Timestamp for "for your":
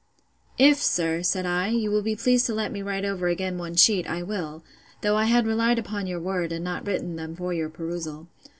7.35-7.69